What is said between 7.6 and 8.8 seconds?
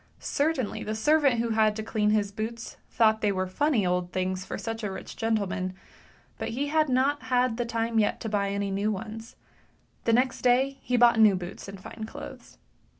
time yet to buy any